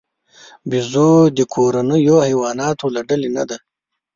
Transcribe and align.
بیزو 0.69 1.11
د 1.37 1.39
کورنیو 1.53 2.15
حیواناتو 2.27 2.85
له 2.95 3.01
ډلې 3.09 3.29
نه 3.37 3.43
دی. 3.49 3.57